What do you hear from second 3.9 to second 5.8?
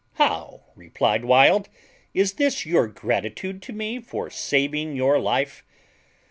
for saving your life?